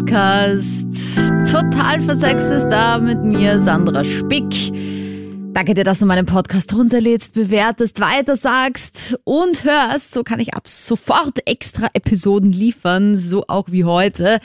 [0.00, 0.86] Podcast.
[1.50, 4.72] Total versext ist da mit mir, Sandra Spick.
[5.52, 10.14] Danke dir, dass du meinen Podcast runterlädst, bewertest, weitersagst und hörst.
[10.14, 14.40] So kann ich ab sofort extra Episoden liefern, so auch wie heute.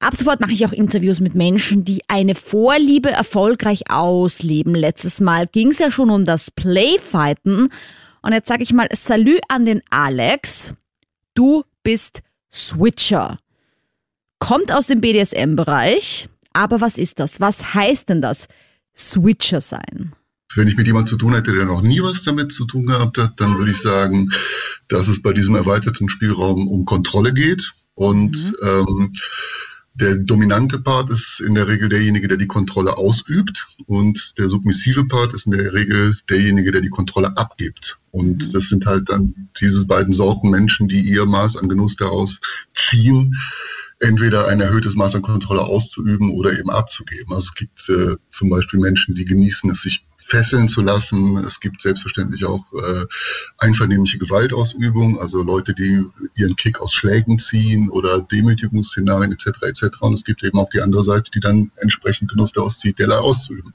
[0.00, 4.74] Ab sofort mache ich auch Interviews mit Menschen, die eine Vorliebe erfolgreich ausleben.
[4.74, 7.70] Letztes Mal ging es ja schon um das Playfighten.
[8.20, 10.74] Und jetzt sage ich mal Salü an den Alex.
[11.34, 12.20] Du bist
[12.52, 13.38] Switcher.
[14.38, 16.28] Kommt aus dem BDSM-Bereich.
[16.52, 17.40] Aber was ist das?
[17.40, 18.48] Was heißt denn das?
[18.96, 20.12] Switcher sein.
[20.54, 23.18] Wenn ich mit jemandem zu tun hätte, der noch nie was damit zu tun gehabt
[23.18, 24.30] hat, dann würde ich sagen,
[24.88, 27.74] dass es bei diesem erweiterten Spielraum um Kontrolle geht.
[27.94, 28.68] Und mhm.
[28.68, 29.12] ähm,
[29.94, 35.06] der dominante Part ist in der Regel derjenige, der die Kontrolle ausübt und der submissive
[35.06, 37.98] Part ist in der Regel derjenige, der die Kontrolle abgibt.
[38.12, 38.52] Und mhm.
[38.52, 42.40] das sind halt dann diese beiden Sorten Menschen, die ihr Maß an Genuss daraus
[42.74, 43.36] ziehen,
[44.00, 47.32] entweder ein erhöhtes Maß an Kontrolle auszuüben oder eben abzugeben.
[47.32, 51.38] Also es gibt äh, zum Beispiel Menschen, die genießen es, sich fesseln zu lassen.
[51.38, 53.06] Es gibt selbstverständlich auch äh,
[53.58, 56.04] einvernehmliche Gewaltausübung, also Leute, die
[56.36, 59.48] ihren Kick aus Schlägen ziehen oder Demütigungsszenarien etc.
[59.62, 60.00] etc.
[60.00, 63.16] Und es gibt eben auch die andere Seite, die dann entsprechend Genuss daraus zieht, derlei
[63.16, 63.72] auszuüben.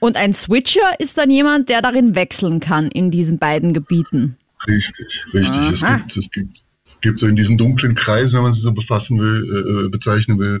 [0.00, 4.36] Und ein Switcher ist dann jemand, der darin wechseln kann in diesen beiden Gebieten.
[4.66, 5.70] Richtig, richtig.
[5.70, 6.64] Es gibt, es gibt
[7.00, 10.38] gibt so in diesen dunklen Kreisen, wenn man sie so befassen will, äh, äh bezeichnen
[10.38, 10.60] will,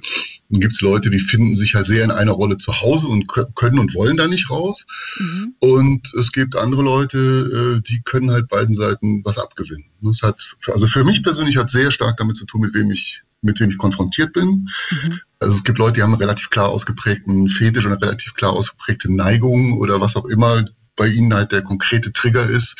[0.50, 3.78] gibt es Leute, die finden sich halt sehr in einer Rolle zu Hause und können
[3.78, 4.86] und wollen da nicht raus.
[5.18, 5.54] Mhm.
[5.60, 9.84] Und es gibt andere Leute, äh, die können halt beiden Seiten was abgewinnen.
[10.00, 13.22] Das hat, also für mich persönlich hat sehr stark damit zu tun, mit wem ich,
[13.42, 14.68] mit wem ich konfrontiert bin.
[14.90, 15.20] Mhm.
[15.40, 18.52] Also es gibt Leute, die haben einen relativ klar ausgeprägten Fetisch und eine relativ klar
[18.52, 20.64] ausgeprägte Neigung oder was auch immer
[20.96, 22.76] bei ihnen halt der konkrete Trigger ist.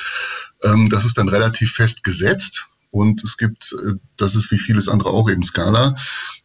[0.65, 2.67] Ähm, das ist dann relativ fest gesetzt.
[2.91, 5.97] Und es gibt, äh, das ist wie vieles andere auch eben Skala,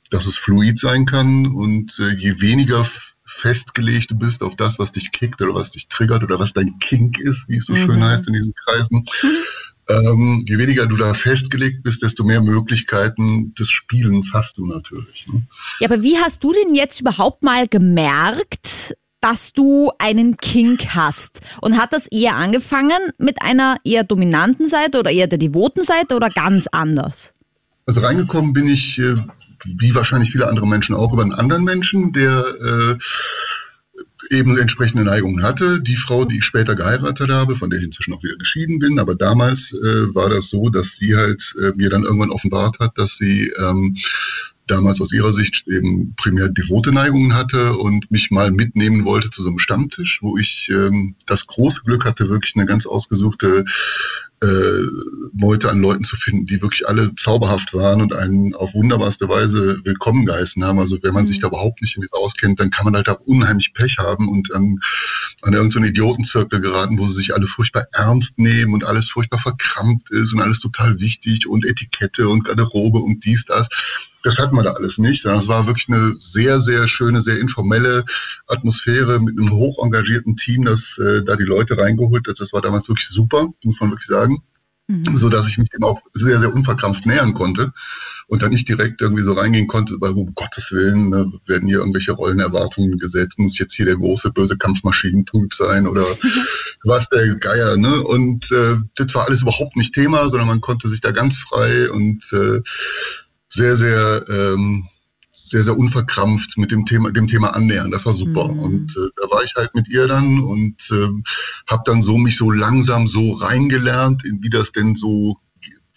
[0.09, 1.47] dass es fluid sein kann.
[1.47, 2.85] Und äh, je weniger
[3.25, 6.77] festgelegt du bist auf das, was dich kickt oder was dich triggert oder was dein
[6.79, 7.85] Kink ist, wie es so mhm.
[7.85, 9.05] schön heißt in diesen Kreisen,
[9.89, 15.27] ähm, je weniger du da festgelegt bist, desto mehr Möglichkeiten des Spielens hast du natürlich.
[15.27, 15.43] Ne?
[15.79, 21.39] Ja, aber wie hast du denn jetzt überhaupt mal gemerkt, dass du einen Kink hast?
[21.61, 26.15] Und hat das eher angefangen mit einer eher dominanten Seite oder eher der devoten Seite
[26.15, 27.33] oder ganz anders?
[27.85, 29.15] Also reingekommen bin ich, äh,
[29.65, 32.97] wie wahrscheinlich viele andere Menschen auch, über einen anderen Menschen, der äh,
[34.29, 35.81] eben entsprechende Neigungen hatte.
[35.81, 38.99] Die Frau, die ich später geheiratet habe, von der ich inzwischen auch wieder geschieden bin,
[38.99, 42.97] aber damals äh, war das so, dass sie halt äh, mir dann irgendwann offenbart hat,
[42.97, 43.95] dass sie ähm,
[44.67, 49.41] damals aus ihrer Sicht eben primär devote Neigungen hatte und mich mal mitnehmen wollte zu
[49.41, 53.65] so einem Stammtisch, wo ich ähm, das große Glück hatte, wirklich eine ganz ausgesuchte
[54.41, 54.81] äh,
[55.33, 59.79] Meute an Leuten zu finden, die wirklich alle zauberhaft waren und einen auf wunderbarste Weise
[59.83, 60.79] willkommen geheißen haben.
[60.79, 61.27] Also wenn man mhm.
[61.27, 64.53] sich da überhaupt nicht damit auskennt, dann kann man halt da unheimlich Pech haben und
[64.53, 64.79] an,
[65.41, 69.39] an irgendeinen so Idiotenzirkel geraten, wo sie sich alle furchtbar ernst nehmen und alles furchtbar
[69.39, 73.69] verkrampft ist und alles total wichtig und Etikette und Garderobe und dies, das
[74.23, 77.39] das hatten wir da alles nicht, sondern es war wirklich eine sehr, sehr schöne, sehr
[77.39, 78.05] informelle
[78.47, 82.39] Atmosphäre mit einem hoch engagierten Team, das äh, da die Leute reingeholt hat.
[82.39, 84.41] Das war damals wirklich super, muss man wirklich sagen.
[84.87, 85.15] Mhm.
[85.15, 87.71] So dass ich mich dem auch sehr, sehr unverkrampft nähern konnte
[88.27, 91.79] und dann nicht direkt irgendwie so reingehen konnte, weil um Gottes Willen ne, werden hier
[91.79, 96.05] irgendwelche Rollenerwartungen gesetzt, muss jetzt hier der große böse Kampfmaschinentyp sein oder
[96.83, 98.01] was der Geier, ne?
[98.03, 101.89] Und äh, das war alles überhaupt nicht Thema, sondern man konnte sich da ganz frei
[101.89, 102.61] und äh,
[103.53, 104.87] sehr, sehr, ähm,
[105.31, 107.91] sehr, sehr unverkrampft mit dem Thema, dem Thema annähern.
[107.91, 108.47] Das war super.
[108.47, 108.59] Mhm.
[108.59, 111.07] Und äh, da war ich halt mit ihr dann und äh,
[111.69, 115.37] habe dann so mich so langsam so reingelernt, in wie das denn so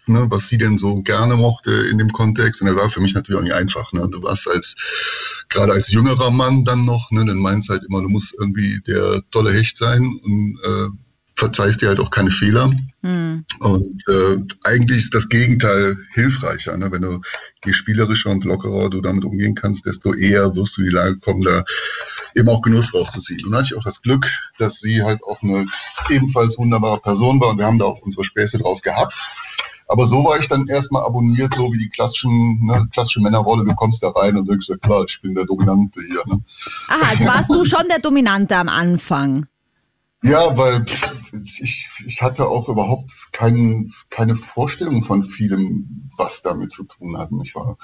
[0.08, 2.62] Ne, was sie denn so gerne mochte in dem Kontext.
[2.62, 3.92] Und das war für mich natürlich auch nicht einfach.
[3.92, 4.08] Ne?
[4.08, 4.76] Du warst als,
[5.48, 9.20] gerade als jüngerer Mann dann noch, ne, dann meinst halt immer, du musst irgendwie der
[9.32, 10.88] tolle Hecht sein und äh,
[11.36, 12.72] verzeihst dir halt auch keine Fehler.
[13.02, 13.44] Mhm.
[13.60, 16.76] Und äh, eigentlich ist das Gegenteil hilfreicher.
[16.76, 16.90] Ne?
[16.90, 17.20] Wenn du
[17.64, 21.18] je spielerischer und lockerer du damit umgehen kannst, desto eher wirst du in die Lage
[21.18, 21.62] kommen, da
[22.34, 23.44] eben auch Genuss rauszuziehen.
[23.44, 24.26] Und da hatte ich auch das Glück,
[24.58, 25.66] dass sie halt auch eine
[26.10, 29.14] ebenfalls wunderbare Person war und wir haben da auch unsere Späße draus gehabt.
[29.88, 33.64] Aber so war ich dann erstmal abonniert, so wie die klassischen, ne, klassische Männerrolle.
[33.64, 36.22] Du kommst da rein und denkst, ja klar, ich bin der Dominante hier.
[36.26, 36.42] Ne?
[36.88, 39.46] Aha, also warst du schon der Dominante am Anfang?
[40.22, 40.84] Ja, weil
[41.60, 47.30] ich, ich hatte auch überhaupt kein, keine Vorstellung von vielem, was damit zu tun hat.
[47.44, 47.76] Ich war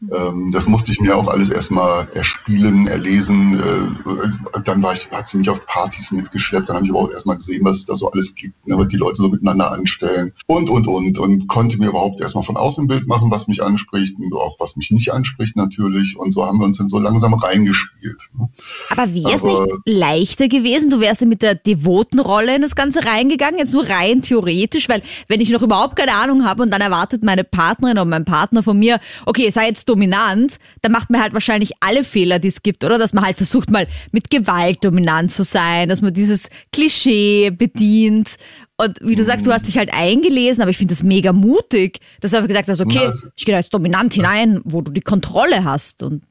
[0.00, 3.58] Ähm, das musste ich mir auch alles erstmal erspielen, erlesen.
[3.58, 6.68] Äh, dann war ich, hat sie mich auf Partys mitgeschleppt.
[6.68, 8.96] Dann habe ich überhaupt erstmal gesehen, was es da so alles gibt, ne, was die
[8.96, 11.18] Leute so miteinander anstellen und, und, und.
[11.18, 14.60] Und konnte mir überhaupt erstmal von außen ein Bild machen, was mich anspricht und auch
[14.60, 16.16] was mich nicht anspricht natürlich.
[16.16, 18.20] Und so haben wir uns dann so langsam reingespielt.
[18.38, 18.48] Ne.
[18.90, 20.90] Aber wäre es nicht leichter gewesen?
[20.90, 24.88] Du wärst ja mit der devoten Rolle in das Ganze reingegangen, jetzt nur rein theoretisch,
[24.88, 28.24] weil wenn ich noch überhaupt keine Ahnung habe und dann erwartet meine Partnerin oder mein
[28.24, 32.48] Partner von mir, okay, sei jetzt dominant, dann macht man halt wahrscheinlich alle Fehler, die
[32.48, 32.98] es gibt, oder?
[32.98, 38.36] Dass man halt versucht mal mit Gewalt dominant zu sein, dass man dieses Klischee bedient.
[38.76, 42.00] Und wie du sagst, du hast dich halt eingelesen, aber ich finde das mega mutig,
[42.20, 45.00] dass du einfach gesagt hast, okay, ich gehe da jetzt dominant hinein, wo du die
[45.00, 46.02] Kontrolle hast.
[46.02, 46.22] Und,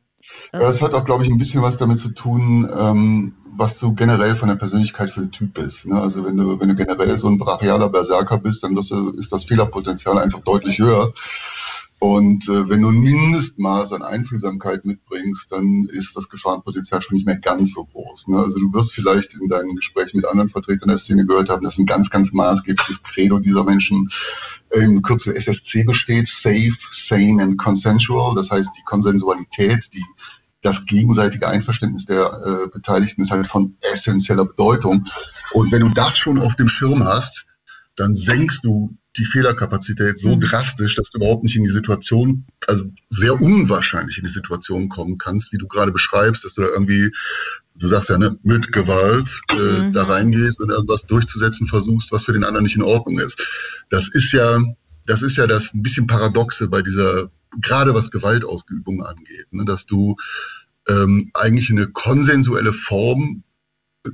[0.54, 0.62] äh.
[0.62, 3.94] ja, es hat auch, glaube ich, ein bisschen was damit zu tun, ähm, was du
[3.94, 5.88] generell von der Persönlichkeit für ein Typ bist.
[5.88, 6.00] Ne?
[6.00, 9.44] Also wenn du, wenn du generell so ein brachialer Berserker bist, dann du, ist das
[9.44, 11.12] Fehlerpotenzial einfach deutlich höher.
[12.00, 17.26] Und äh, wenn du ein Mindestmaß an Einfühlsamkeit mitbringst, dann ist das Gefahrenpotenzial schon nicht
[17.26, 18.28] mehr ganz so groß.
[18.28, 18.38] Ne?
[18.38, 21.80] Also du wirst vielleicht in deinen Gesprächen mit anderen Vertretern der Szene gehört haben, dass
[21.80, 24.10] ein ganz, ganz maßgebliches Credo dieser Menschen
[24.72, 28.36] im Kürzel SSC besteht, safe, sane and consensual.
[28.36, 30.06] Das heißt, die Konsensualität, die
[30.62, 35.06] das gegenseitige Einverständnis der äh, Beteiligten ist halt von essentieller Bedeutung.
[35.54, 37.48] Und wenn du das schon auf dem Schirm hast,
[37.96, 40.40] dann senkst du die Fehlerkapazität so mhm.
[40.40, 45.18] drastisch, dass du überhaupt nicht in die Situation, also sehr unwahrscheinlich in die Situation kommen
[45.18, 47.12] kannst, wie du gerade beschreibst, dass du da irgendwie,
[47.76, 49.94] du sagst ja, ne, mit Gewalt äh, mhm.
[49.94, 53.46] da reingehst und irgendwas durchzusetzen versuchst, was für den anderen nicht in Ordnung ist.
[53.90, 54.62] Das ist ja,
[55.06, 57.32] das ist ja das ein bisschen Paradoxe bei dieser,
[57.62, 60.16] gerade was Gewaltausübung angeht, ne, dass du
[60.88, 63.44] ähm, eigentlich eine konsensuelle Form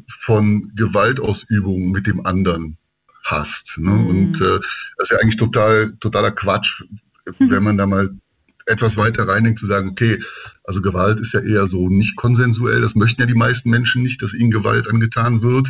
[0.08, 2.78] von Gewaltausübung mit dem anderen
[3.24, 3.78] hast.
[3.78, 3.92] Ne?
[3.92, 4.08] Mhm.
[4.08, 4.60] Und äh,
[4.98, 6.84] das ist ja eigentlich total, totaler Quatsch,
[7.40, 7.50] mhm.
[7.50, 8.10] wenn man da mal
[8.66, 10.20] etwas weiter reindenkt, zu sagen, okay,
[10.66, 12.80] also Gewalt ist ja eher so nicht konsensuell.
[12.80, 15.68] Das möchten ja die meisten Menschen nicht, dass ihnen Gewalt angetan wird.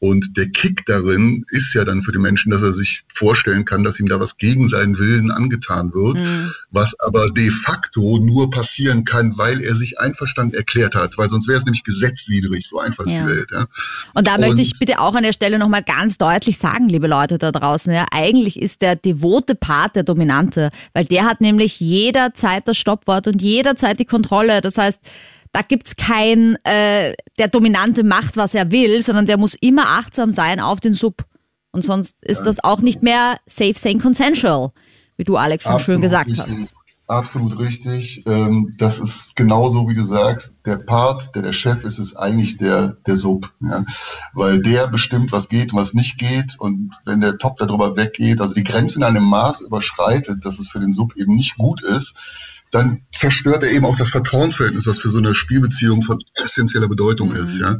[0.00, 3.84] Und der Kick darin ist ja dann für den Menschen, dass er sich vorstellen kann,
[3.84, 6.52] dass ihm da was gegen seinen Willen angetan wird, mhm.
[6.70, 11.46] was aber de facto nur passieren kann, weil er sich einverstanden erklärt hat, weil sonst
[11.46, 13.24] wäre es nämlich gesetzwidrig, so einfach ja.
[13.24, 13.48] die Welt.
[13.52, 13.66] Ja.
[14.14, 17.06] Und da Und, möchte ich bitte auch an der Stelle nochmal ganz deutlich sagen, liebe
[17.06, 21.80] Leute da draußen, ja, eigentlich ist der devote Part der Dominante, weil der hat nämlich
[21.80, 24.60] jederzeit das Stoppwort und jederzeit die Kontrolle Kontrolle.
[24.60, 25.00] Das heißt,
[25.52, 30.30] da gibt's kein, äh, der Dominante macht, was er will, sondern der muss immer achtsam
[30.30, 31.24] sein auf den Sub.
[31.72, 32.44] Und sonst ist ja.
[32.44, 34.72] das auch nicht mehr safe, sane, consensual,
[35.16, 36.58] wie du, Alex, schon Absolut schön gesagt richtig.
[36.60, 36.74] hast.
[37.08, 38.22] Absolut richtig.
[38.26, 40.54] Ähm, das ist genauso, wie du sagst.
[40.64, 43.52] Der Part, der der Chef ist, ist eigentlich der, der Sub.
[43.60, 43.84] Ja?
[44.32, 46.58] Weil der bestimmt, was geht und was nicht geht.
[46.58, 50.68] Und wenn der Top darüber weggeht, also die Grenze in einem Maß überschreitet, dass es
[50.68, 52.14] für den Sub eben nicht gut ist,
[52.72, 57.28] dann zerstört er eben auch das Vertrauensverhältnis, was für so eine Spielbeziehung von essentieller Bedeutung
[57.28, 57.36] mhm.
[57.36, 57.58] ist.
[57.58, 57.78] Ja.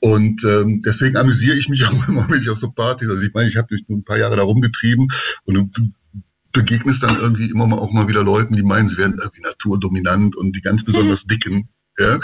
[0.00, 3.32] Und ähm, deswegen amüsiere ich mich auch immer, wenn ich auf so Partys, also ich
[3.32, 5.08] meine, ich habe mich nur ein paar Jahre da rumgetrieben
[5.44, 5.90] und du
[6.52, 10.36] begegnest dann irgendwie immer mal auch mal wieder Leuten, die meinen, sie wären irgendwie naturdominant
[10.36, 11.68] und die ganz besonders dicken.
[11.98, 12.18] Ja?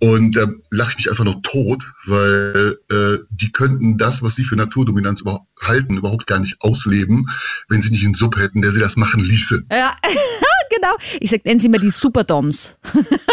[0.00, 4.44] Und da lache ich mich einfach noch tot, weil äh, die könnten das, was sie
[4.44, 7.28] für Naturdominanz überhaupt halten, überhaupt gar nicht ausleben,
[7.68, 9.64] wenn sie nicht einen Sub hätten, der sie das machen ließe.
[9.70, 9.96] Ja.
[10.80, 10.94] Genau.
[11.20, 12.76] Ich sag, nennen Sie mal die Superdoms.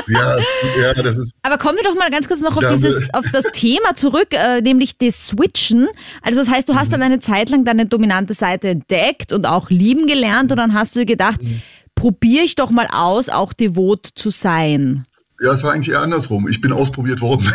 [0.08, 0.38] ja,
[0.82, 1.34] ja, das ist.
[1.44, 4.62] Aber kommen wir doch mal ganz kurz noch auf, dieses, auf das Thema zurück, äh,
[4.62, 5.88] nämlich das Switchen.
[6.22, 6.94] Also das heißt, du hast mhm.
[6.94, 10.96] dann eine Zeit lang deine dominante Seite entdeckt und auch lieben gelernt und dann hast
[10.96, 11.62] du gedacht, mhm.
[11.96, 15.06] probiere ich doch mal aus, auch devot zu sein.
[15.46, 16.48] Ja, es war eigentlich eher andersrum.
[16.48, 17.46] Ich bin ausprobiert worden.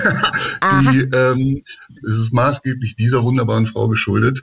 [0.63, 1.61] Die, ähm,
[2.07, 4.41] es ist maßgeblich dieser wunderbaren Frau geschuldet,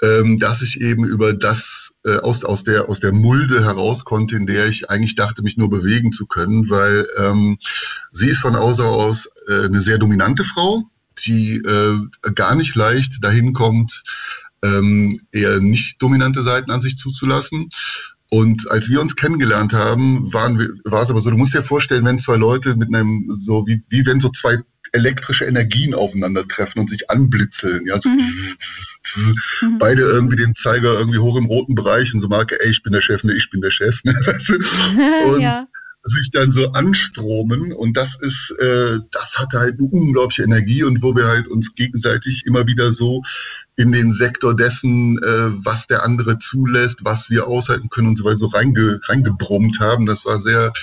[0.00, 4.36] ähm, dass ich eben über das äh, aus, aus, der, aus der Mulde heraus konnte,
[4.36, 7.58] in der ich eigentlich dachte, mich nur bewegen zu können, weil ähm,
[8.12, 10.84] sie ist von außer aus äh, eine sehr dominante Frau,
[11.26, 14.04] die äh, gar nicht leicht dahin kommt,
[14.62, 17.70] ähm, eher nicht dominante Seiten an sich zuzulassen.
[18.34, 21.62] Und als wir uns kennengelernt haben, waren wir, war es aber so, du musst dir
[21.62, 24.58] vorstellen, wenn zwei Leute mit einem, so wie, wie wenn so zwei
[24.90, 28.18] elektrische Energien aufeinandertreffen und sich anblitzeln, ja, so mhm.
[29.62, 29.78] mhm.
[29.78, 32.92] beide irgendwie den Zeiger irgendwie hoch im roten Bereich und so Marke, ey, ich bin
[32.92, 34.12] der Chef, ne, ich bin der Chef, ne,
[35.28, 35.68] und, ja
[36.04, 41.02] sich dann so anstromen und das ist, äh, das hatte halt eine unglaubliche Energie und
[41.02, 43.22] wo wir halt uns gegenseitig immer wieder so
[43.76, 48.24] in den Sektor dessen, äh, was der andere zulässt, was wir aushalten können und so
[48.24, 50.04] weiter so reinge, reingebrummt haben.
[50.04, 50.74] Das war sehr,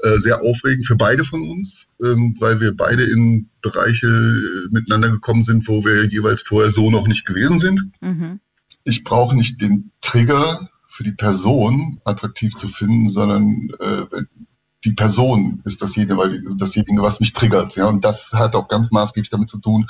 [0.00, 5.10] äh, sehr aufregend für beide von uns, ähm, weil wir beide in Bereiche äh, miteinander
[5.10, 7.92] gekommen sind, wo wir jeweils vorher so noch nicht gewesen sind.
[8.00, 8.40] Mhm.
[8.82, 14.22] Ich brauche nicht den Trigger für die Person attraktiv zu finden, sondern äh,
[14.86, 17.74] die Person ist dasjenige, weil dasjenige, was mich triggert.
[17.74, 19.88] Ja, und das hat auch ganz maßgeblich damit zu tun,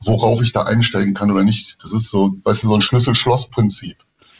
[0.00, 1.76] worauf ich da einsteigen kann oder nicht.
[1.82, 3.96] Das ist so, weißt du, so ein Schlüssel-Schloss-Prinzip.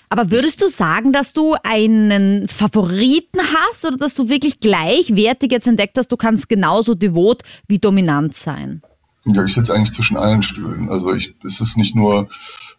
[0.08, 5.66] Aber würdest du sagen, dass du einen Favoriten hast oder dass du wirklich gleichwertig jetzt
[5.66, 8.82] entdeckt hast, du kannst genauso devot wie dominant sein?
[9.24, 10.88] Ja, ich sitze eigentlich zwischen allen Stühlen.
[10.88, 12.28] Also ich, es ist nicht nur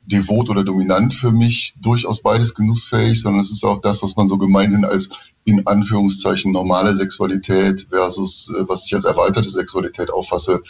[0.08, 4.28] devot oder dominant für mich, durchaus beides genussfähig, sondern es ist auch das, was man
[4.28, 5.10] so gemeinhin als
[5.44, 10.62] in Anführungszeichen normale Sexualität versus äh, was ich als erweiterte Sexualität auffasse,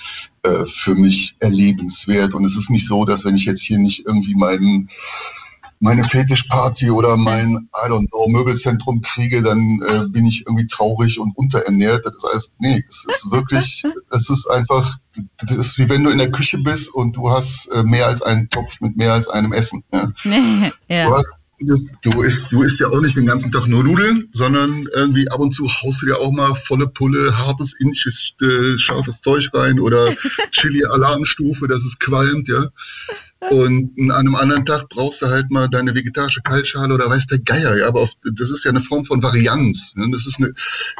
[0.43, 2.33] äh, für mich erlebenswert.
[2.33, 4.89] Und es ist nicht so, dass wenn ich jetzt hier nicht irgendwie meinen
[5.79, 11.19] meine Fetischparty oder mein, I don't know, Möbelzentrum kriege, dann äh, bin ich irgendwie traurig
[11.19, 12.05] und unterernährt.
[12.05, 14.97] Das heißt, nee, es ist wirklich, es ist einfach,
[15.39, 18.21] das ist wie wenn du in der Küche bist und du hast äh, mehr als
[18.21, 19.83] einen Topf mit mehr als einem Essen.
[19.93, 20.11] Ja.
[20.87, 21.05] ja.
[21.05, 21.25] Du, hast,
[21.59, 25.29] das, du, isst, du isst ja auch nicht den ganzen Tag nur Nudeln, sondern irgendwie
[25.29, 29.49] ab und zu haust du dir auch mal volle Pulle, hartes, indisches, äh, scharfes Zeug
[29.53, 30.13] rein oder
[30.51, 32.65] Chili-Alarmstufe, dass es qualmt, ja.
[33.39, 37.39] Und an einem anderen Tag brauchst du halt mal deine vegetarische Kaltschale oder weiß der
[37.39, 37.77] Geier.
[37.77, 39.93] Ja, aber auf, das ist ja eine Form von Varianz.
[39.95, 40.09] Ne?
[40.11, 40.53] Das ist eine,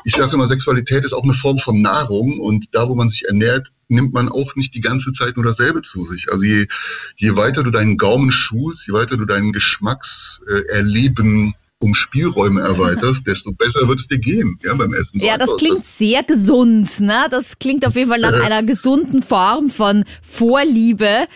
[0.04, 3.26] ich sage immer, Sexualität ist auch eine Form von Nahrung und da, wo man sich
[3.26, 6.32] ernährt, nimmt man auch nicht die ganze Zeit nur dasselbe zu sich.
[6.32, 6.68] Also je,
[7.16, 13.52] je weiter du deinen Gaumen schulst, je weiter du deinen Geschmackserleben um Spielräume erweiterst, desto
[13.52, 15.20] besser wird es dir gehen ja, beim Essen.
[15.20, 17.00] Ja, das klingt sehr gesund.
[17.00, 17.28] Ne?
[17.30, 21.28] Das klingt auf jeden Fall nach äh, einer gesunden Form von Vorliebe.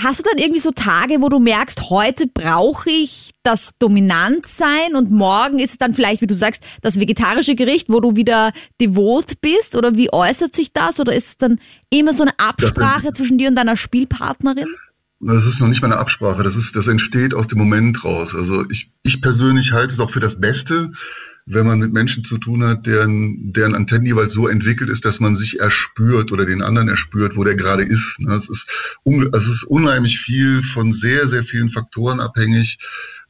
[0.00, 5.10] Hast du dann irgendwie so Tage, wo du merkst, heute brauche ich das Dominantsein und
[5.10, 9.40] morgen ist es dann vielleicht, wie du sagst, das vegetarische Gericht, wo du wieder devot
[9.40, 9.74] bist?
[9.74, 11.00] Oder wie äußert sich das?
[11.00, 11.58] Oder ist es dann
[11.90, 14.68] immer so eine Absprache zwischen dir und deiner Spielpartnerin?
[15.20, 18.36] Das ist noch nicht mal eine Absprache, das, ist, das entsteht aus dem Moment raus.
[18.36, 20.92] Also ich, ich persönlich halte es auch für das Beste,
[21.50, 25.18] wenn man mit Menschen zu tun hat, deren, deren Antennen jeweils so entwickelt ist, dass
[25.18, 28.16] man sich erspürt oder den anderen erspürt, wo der gerade ist.
[28.18, 28.34] Ne?
[28.34, 28.70] Es ist,
[29.32, 32.78] es ist unheimlich viel von sehr, sehr vielen Faktoren abhängig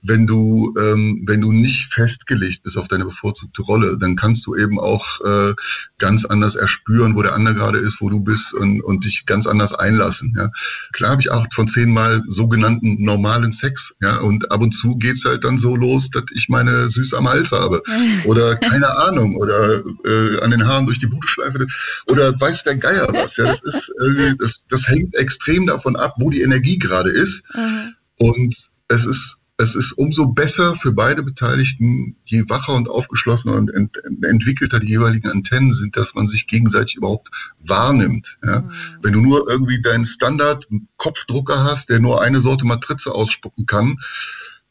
[0.02, 4.54] wenn du, ähm, wenn du nicht festgelegt bist auf deine bevorzugte Rolle, dann kannst du
[4.54, 5.54] eben auch äh,
[5.98, 9.46] ganz anders erspüren, wo der andere gerade ist, wo du bist und, und dich ganz
[9.46, 10.34] anders einlassen.
[10.36, 10.50] Ja.
[10.92, 14.96] Klar habe ich acht von zehn Mal sogenannten normalen Sex, ja, und ab und zu
[14.96, 17.82] geht's halt dann so los, dass ich meine Süße am Hals habe.
[18.24, 21.66] Oder keine Ahnung, oder äh, an den Haaren durch die Budeschleife
[22.10, 23.36] oder weiß der Geier was.
[23.36, 23.46] Ja.
[23.46, 27.42] Das, ist, äh, das, das hängt extrem davon ab, wo die Energie gerade ist.
[27.54, 27.94] Mhm.
[28.18, 28.54] Und
[28.88, 33.96] es ist es ist umso besser für beide Beteiligten, je wacher und aufgeschlossener und ent
[34.22, 38.38] entwickelter die jeweiligen Antennen sind, dass man sich gegenseitig überhaupt wahrnimmt.
[38.44, 38.60] Ja?
[38.60, 38.70] Mhm.
[39.02, 43.98] Wenn du nur irgendwie deinen Standard-Kopfdrucker hast, der nur eine Sorte Matrize ausspucken kann,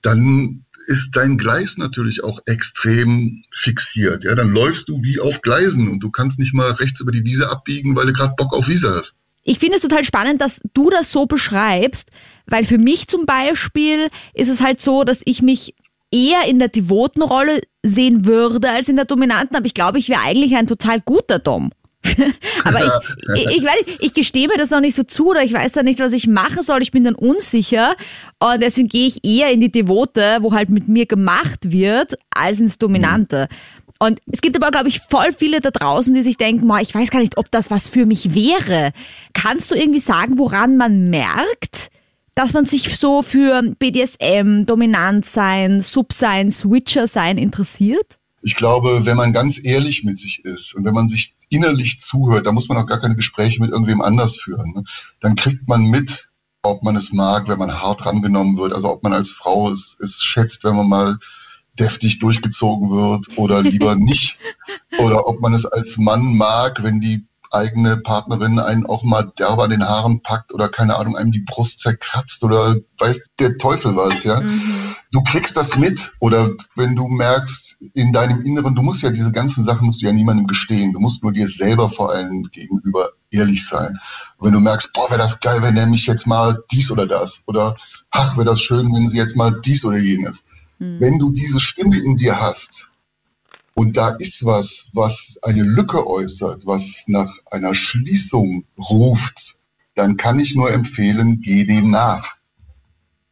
[0.01, 4.23] dann ist dein Gleis natürlich auch extrem fixiert.
[4.23, 7.25] Ja, dann läufst du wie auf Gleisen und du kannst nicht mal rechts über die
[7.25, 9.15] Wiese abbiegen, weil du gerade Bock auf Wiese hast.
[9.47, 12.09] Ich finde es total spannend, dass du das so beschreibst,
[12.47, 15.73] weil für mich zum Beispiel ist es halt so, dass ich mich
[16.11, 20.09] eher in der devoten Rolle sehen würde als in der dominanten, aber ich glaube, ich
[20.09, 21.71] wäre eigentlich ein total guter Dom.
[22.65, 25.53] aber ich, ich, ich, weiß, ich gestehe mir das auch nicht so zu oder ich
[25.53, 26.81] weiß da nicht, was ich machen soll.
[26.81, 27.95] Ich bin dann unsicher
[28.39, 32.59] und deswegen gehe ich eher in die Devote, wo halt mit mir gemacht wird, als
[32.59, 33.47] ins Dominante.
[33.49, 33.76] Mhm.
[33.99, 37.09] Und es gibt aber, glaube ich, voll viele da draußen, die sich denken, ich weiß
[37.09, 38.91] gar nicht, ob das was für mich wäre.
[39.33, 41.89] Kannst du irgendwie sagen, woran man merkt,
[42.35, 48.17] dass man sich so für BDSM, Dominantsein, Subsein, Switcher-Sein interessiert?
[48.43, 52.45] Ich glaube, wenn man ganz ehrlich mit sich ist und wenn man sich innerlich zuhört,
[52.45, 54.83] da muss man auch gar keine Gespräche mit irgendwem anders führen, ne?
[55.19, 59.01] dann kriegt man mit, ob man es mag, wenn man hart rangenommen wird, also ob
[59.01, 61.17] man als Frau es, es schätzt, wenn man mal
[61.79, 64.37] deftig durchgezogen wird oder lieber nicht.
[64.99, 69.65] Oder ob man es als Mann mag, wenn die eigene Partnerin einen auch mal derber
[69.65, 73.95] an den Haaren packt oder keine Ahnung, einem die Brust zerkratzt oder weiß der Teufel
[73.95, 74.41] was, ja.
[74.41, 74.95] Mhm.
[75.11, 79.31] Du kriegst das mit oder wenn du merkst in deinem Inneren, du musst ja diese
[79.31, 80.93] ganzen Sachen musst du ja niemandem gestehen.
[80.93, 83.97] Du musst nur dir selber vor allem gegenüber ehrlich sein.
[84.37, 87.07] Und wenn du merkst, boah, wäre das geil, wenn er mich jetzt mal dies oder
[87.07, 87.75] das oder
[88.11, 90.43] ach, wäre das schön, wenn sie jetzt mal dies oder jenes
[90.79, 90.99] Mhm.
[90.99, 92.89] Wenn du diese Stimme in dir hast
[93.73, 99.57] und da ist was, was eine Lücke äußert, was nach einer Schließung ruft,
[99.95, 102.36] dann kann ich nur empfehlen, geh dem nach.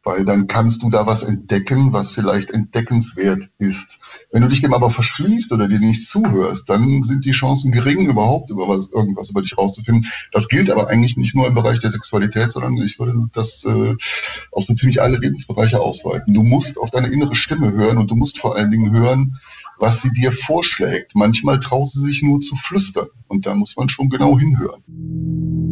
[0.06, 3.98] Weil dann kannst du da was entdecken, was vielleicht entdeckenswert ist.
[4.30, 8.06] Wenn du dich dem aber verschließt oder dir nicht zuhörst, dann sind die Chancen gering,
[8.06, 10.08] überhaupt über was, irgendwas über dich rauszufinden.
[10.30, 13.96] Das gilt aber eigentlich nicht nur im Bereich der Sexualität, sondern ich würde das äh,
[14.52, 16.32] auf so ziemlich alle Lebensbereiche ausweiten.
[16.32, 19.40] Du musst auf deine innere Stimme hören und du musst vor allen Dingen hören,
[19.76, 21.16] was sie dir vorschlägt.
[21.16, 25.65] Manchmal traut sie sich nur zu flüstern und da muss man schon genau hinhören.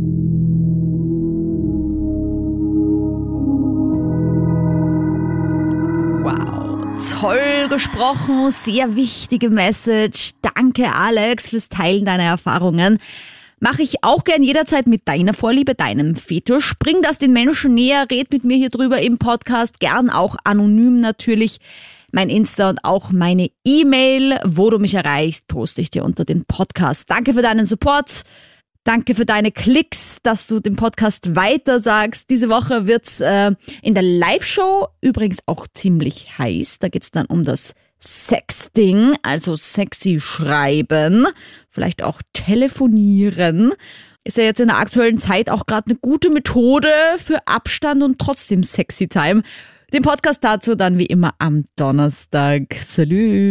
[7.11, 10.33] Toll gesprochen, sehr wichtige Message.
[10.41, 12.99] Danke Alex fürs Teilen deiner Erfahrungen.
[13.61, 16.75] Mache ich auch gern jederzeit mit deiner Vorliebe, deinem Fetisch.
[16.79, 21.01] Bring das den Menschen näher, red mit mir hier drüber im Podcast, gern auch anonym
[21.01, 21.59] natürlich.
[22.13, 26.45] Mein Insta und auch meine E-Mail, wo du mich erreichst, poste ich dir unter den
[26.45, 27.11] Podcast.
[27.11, 28.23] Danke für deinen Support.
[28.85, 32.29] Danke für deine Klicks, dass du den Podcast weiter sagst.
[32.29, 36.81] Diese Woche wird's äh, in der Live-Show übrigens auch ziemlich heiß.
[36.81, 41.27] Da geht's dann um das Sexting, also sexy schreiben,
[41.71, 43.73] vielleicht auch telefonieren.
[44.25, 48.19] Ist ja jetzt in der aktuellen Zeit auch gerade eine gute Methode für Abstand und
[48.19, 49.43] trotzdem sexy Time.
[49.95, 52.75] Den Podcast dazu dann wie immer am Donnerstag.
[52.85, 53.51] Salut.